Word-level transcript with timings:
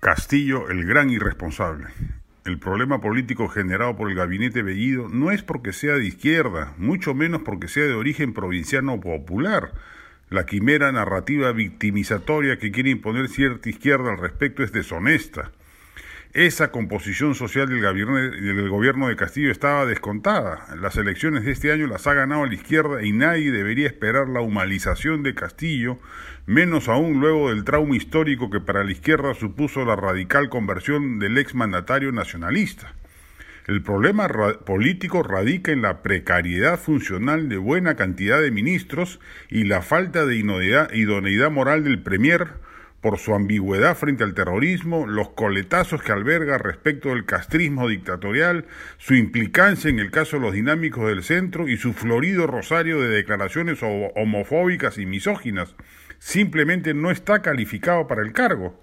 Castillo, 0.00 0.70
el 0.70 0.86
gran 0.86 1.10
irresponsable. 1.10 1.88
El 2.46 2.58
problema 2.58 3.02
político 3.02 3.48
generado 3.48 3.96
por 3.96 4.08
el 4.08 4.16
gabinete 4.16 4.62
Bellido 4.62 5.10
no 5.10 5.30
es 5.30 5.42
porque 5.42 5.74
sea 5.74 5.96
de 5.96 6.06
izquierda, 6.06 6.72
mucho 6.78 7.12
menos 7.12 7.42
porque 7.42 7.68
sea 7.68 7.84
de 7.84 7.92
origen 7.92 8.32
provinciano 8.32 8.98
popular. 8.98 9.74
La 10.30 10.46
quimera 10.46 10.90
narrativa 10.90 11.52
victimizatoria 11.52 12.58
que 12.58 12.70
quiere 12.70 12.88
imponer 12.88 13.28
cierta 13.28 13.68
izquierda 13.68 14.12
al 14.12 14.16
respecto 14.16 14.62
es 14.62 14.72
deshonesta. 14.72 15.52
Esa 16.32 16.70
composición 16.70 17.34
social 17.34 17.68
del 17.68 18.68
gobierno, 18.68 19.08
de 19.08 19.16
Castillo 19.16 19.50
estaba 19.50 19.84
descontada. 19.84 20.68
Las 20.80 20.94
elecciones 20.96 21.44
de 21.44 21.50
este 21.50 21.72
año 21.72 21.88
las 21.88 22.06
ha 22.06 22.14
ganado 22.14 22.46
la 22.46 22.54
izquierda 22.54 23.02
y 23.02 23.10
nadie 23.10 23.50
debería 23.50 23.88
esperar 23.88 24.28
la 24.28 24.40
humanización 24.40 25.24
de 25.24 25.34
Castillo, 25.34 25.98
menos 26.46 26.88
aún 26.88 27.18
luego 27.18 27.50
del 27.50 27.64
trauma 27.64 27.96
histórico 27.96 28.48
que 28.48 28.60
para 28.60 28.84
la 28.84 28.92
izquierda 28.92 29.34
supuso 29.34 29.84
la 29.84 29.96
radical 29.96 30.48
conversión 30.50 31.18
del 31.18 31.36
exmandatario 31.36 32.12
nacionalista. 32.12 32.94
El 33.66 33.82
problema 33.82 34.28
político 34.64 35.24
radica 35.24 35.72
en 35.72 35.82
la 35.82 36.00
precariedad 36.00 36.78
funcional 36.78 37.48
de 37.48 37.56
buena 37.56 37.96
cantidad 37.96 38.40
de 38.40 38.52
ministros 38.52 39.18
y 39.48 39.64
la 39.64 39.82
falta 39.82 40.24
de 40.26 40.36
idoneidad 40.36 41.50
moral 41.50 41.82
del 41.82 42.00
Premier, 42.00 42.48
por 43.00 43.18
su 43.18 43.34
ambigüedad 43.34 43.96
frente 43.96 44.24
al 44.24 44.34
terrorismo, 44.34 45.06
los 45.06 45.30
coletazos 45.30 46.02
que 46.02 46.12
alberga 46.12 46.58
respecto 46.58 47.10
del 47.10 47.24
castrismo 47.24 47.88
dictatorial, 47.88 48.66
su 48.98 49.14
implicancia 49.14 49.88
en 49.88 49.98
el 49.98 50.10
caso 50.10 50.36
de 50.36 50.42
los 50.42 50.52
dinámicos 50.52 51.08
del 51.08 51.22
centro 51.22 51.68
y 51.68 51.76
su 51.76 51.94
florido 51.94 52.46
rosario 52.46 53.00
de 53.00 53.08
declaraciones 53.08 53.80
homofóbicas 53.82 54.98
y 54.98 55.06
misóginas. 55.06 55.74
Simplemente 56.18 56.92
no 56.92 57.10
está 57.10 57.40
calificado 57.40 58.06
para 58.06 58.22
el 58.22 58.32
cargo. 58.32 58.78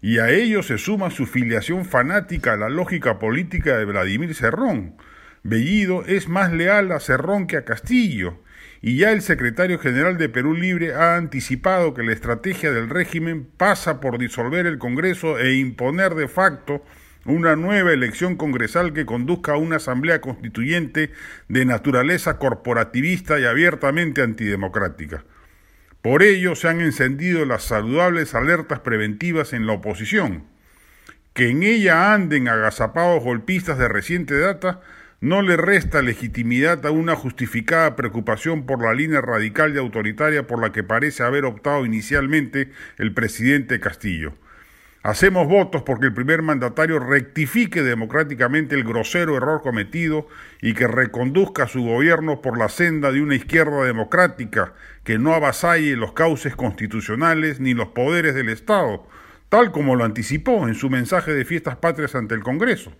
Y 0.00 0.18
a 0.18 0.30
ello 0.30 0.62
se 0.62 0.78
suma 0.78 1.10
su 1.10 1.26
filiación 1.26 1.84
fanática 1.84 2.52
a 2.52 2.56
la 2.56 2.68
lógica 2.68 3.18
política 3.18 3.76
de 3.76 3.84
Vladimir 3.84 4.34
Cerrón. 4.34 4.94
Bellido 5.42 6.04
es 6.04 6.28
más 6.28 6.52
leal 6.52 6.92
a 6.92 7.00
Cerrón 7.00 7.46
que 7.46 7.56
a 7.56 7.64
Castillo 7.64 8.38
y 8.82 8.96
ya 8.96 9.12
el 9.12 9.20
secretario 9.20 9.78
general 9.78 10.16
de 10.16 10.28
Perú 10.28 10.54
Libre 10.54 10.94
ha 10.94 11.16
anticipado 11.16 11.92
que 11.92 12.02
la 12.02 12.12
estrategia 12.12 12.72
del 12.72 12.88
régimen 12.88 13.46
pasa 13.56 14.00
por 14.00 14.18
disolver 14.18 14.66
el 14.66 14.78
Congreso 14.78 15.38
e 15.38 15.54
imponer 15.54 16.14
de 16.14 16.28
facto 16.28 16.82
una 17.26 17.56
nueva 17.56 17.92
elección 17.92 18.36
congresal 18.36 18.94
que 18.94 19.04
conduzca 19.04 19.52
a 19.52 19.58
una 19.58 19.76
asamblea 19.76 20.22
constituyente 20.22 21.10
de 21.48 21.64
naturaleza 21.66 22.38
corporativista 22.38 23.38
y 23.38 23.44
abiertamente 23.44 24.22
antidemocrática. 24.22 25.24
Por 26.00 26.22
ello 26.22 26.54
se 26.56 26.68
han 26.68 26.80
encendido 26.80 27.44
las 27.44 27.64
saludables 27.64 28.34
alertas 28.34 28.80
preventivas 28.80 29.52
en 29.52 29.66
la 29.66 29.74
oposición. 29.74 30.44
Que 31.34 31.50
en 31.50 31.62
ella 31.62 32.14
anden 32.14 32.48
agazapados 32.48 33.22
golpistas 33.22 33.76
de 33.76 33.88
reciente 33.88 34.38
data 34.38 34.80
no 35.20 35.42
le 35.42 35.58
resta 35.58 36.00
legitimidad 36.00 36.86
a 36.86 36.90
una 36.90 37.14
justificada 37.14 37.94
preocupación 37.94 38.64
por 38.64 38.82
la 38.82 38.94
línea 38.94 39.20
radical 39.20 39.74
y 39.74 39.78
autoritaria 39.78 40.46
por 40.46 40.62
la 40.62 40.72
que 40.72 40.82
parece 40.82 41.22
haber 41.22 41.44
optado 41.44 41.84
inicialmente 41.84 42.70
el 42.96 43.12
presidente 43.12 43.80
Castillo. 43.80 44.32
Hacemos 45.02 45.46
votos 45.46 45.82
porque 45.82 46.06
el 46.06 46.14
primer 46.14 46.40
mandatario 46.40 46.98
rectifique 46.98 47.82
democráticamente 47.82 48.74
el 48.74 48.84
grosero 48.84 49.36
error 49.36 49.60
cometido 49.62 50.26
y 50.62 50.72
que 50.72 50.86
reconduzca 50.86 51.66
su 51.66 51.82
gobierno 51.82 52.40
por 52.40 52.58
la 52.58 52.70
senda 52.70 53.12
de 53.12 53.22
una 53.22 53.34
izquierda 53.34 53.84
democrática 53.84 54.74
que 55.04 55.18
no 55.18 55.34
avasalle 55.34 55.96
los 55.96 56.12
cauces 56.12 56.56
constitucionales 56.56 57.60
ni 57.60 57.74
los 57.74 57.88
poderes 57.88 58.34
del 58.34 58.48
Estado, 58.48 59.06
tal 59.50 59.70
como 59.70 59.96
lo 59.96 60.04
anticipó 60.04 60.66
en 60.66 60.74
su 60.74 60.88
mensaje 60.88 61.32
de 61.32 61.44
fiestas 61.44 61.76
patrias 61.76 62.14
ante 62.14 62.34
el 62.34 62.42
Congreso. 62.42 62.92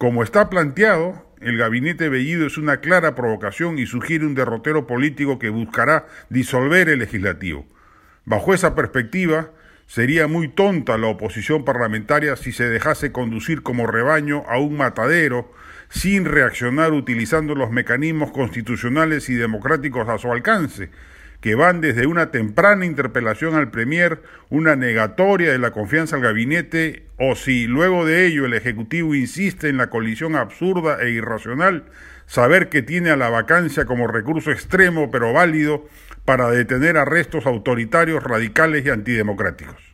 Como 0.00 0.22
está 0.22 0.48
planteado, 0.48 1.26
el 1.42 1.58
gabinete 1.58 2.08
Bellido 2.08 2.46
es 2.46 2.56
una 2.56 2.78
clara 2.78 3.14
provocación 3.14 3.78
y 3.78 3.84
sugiere 3.84 4.24
un 4.24 4.34
derrotero 4.34 4.86
político 4.86 5.38
que 5.38 5.50
buscará 5.50 6.06
disolver 6.30 6.88
el 6.88 7.00
legislativo. 7.00 7.66
Bajo 8.24 8.54
esa 8.54 8.74
perspectiva, 8.74 9.50
sería 9.86 10.26
muy 10.26 10.48
tonta 10.48 10.96
la 10.96 11.08
oposición 11.08 11.66
parlamentaria 11.66 12.34
si 12.36 12.50
se 12.50 12.70
dejase 12.70 13.12
conducir 13.12 13.62
como 13.62 13.86
rebaño 13.86 14.42
a 14.48 14.58
un 14.58 14.78
matadero 14.78 15.52
sin 15.90 16.24
reaccionar 16.24 16.92
utilizando 16.94 17.54
los 17.54 17.70
mecanismos 17.70 18.30
constitucionales 18.30 19.28
y 19.28 19.34
democráticos 19.34 20.08
a 20.08 20.16
su 20.16 20.32
alcance, 20.32 20.88
que 21.42 21.54
van 21.54 21.82
desde 21.82 22.06
una 22.06 22.30
temprana 22.30 22.86
interpelación 22.86 23.54
al 23.54 23.70
Premier, 23.70 24.22
una 24.48 24.76
negatoria 24.76 25.52
de 25.52 25.58
la 25.58 25.72
confianza 25.72 26.16
al 26.16 26.22
gabinete, 26.22 27.04
o 27.22 27.34
si 27.34 27.66
luego 27.66 28.06
de 28.06 28.26
ello 28.26 28.46
el 28.46 28.54
Ejecutivo 28.54 29.14
insiste 29.14 29.68
en 29.68 29.76
la 29.76 29.90
colisión 29.90 30.36
absurda 30.36 31.02
e 31.02 31.10
irracional, 31.10 31.84
saber 32.24 32.70
que 32.70 32.80
tiene 32.80 33.10
a 33.10 33.16
la 33.16 33.28
vacancia 33.28 33.84
como 33.84 34.06
recurso 34.06 34.50
extremo 34.50 35.10
pero 35.10 35.34
válido 35.34 35.86
para 36.24 36.50
detener 36.50 36.96
arrestos 36.96 37.44
autoritarios, 37.44 38.24
radicales 38.24 38.86
y 38.86 38.88
antidemocráticos. 38.88 39.89